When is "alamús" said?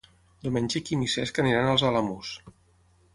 1.91-2.33